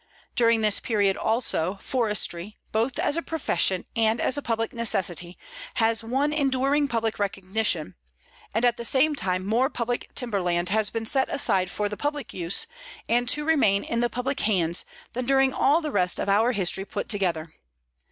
[0.35, 5.37] During this period, also, forestry, both as a profession and as a public necessity,
[5.75, 7.93] has won enduring public recognition,
[8.51, 12.33] and at the same time more public timberland has been set aside for the public
[12.33, 12.65] use
[13.07, 16.83] and to remain in the public hands than during all the rest of our history
[16.83, 17.53] put together.